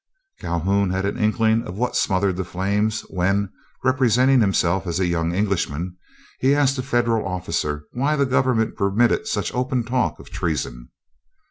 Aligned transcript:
Calhoun 0.39 0.89
had 0.89 1.05
an 1.05 1.15
inkling 1.15 1.61
of 1.61 1.75
what 1.77 1.95
smothered 1.95 2.35
the 2.35 2.43
flames 2.43 3.01
when, 3.01 3.49
representing 3.83 4.41
himself 4.41 4.87
as 4.87 4.99
a 4.99 5.05
young 5.05 5.31
Englishman, 5.31 5.95
he 6.39 6.55
asked 6.55 6.79
a 6.79 6.81
Federal 6.81 7.23
officer 7.27 7.85
why 7.91 8.15
the 8.15 8.25
government 8.25 8.75
permitted 8.75 9.27
such 9.27 9.53
open 9.53 9.83
talk 9.83 10.17
of 10.19 10.31
treason. 10.31 10.89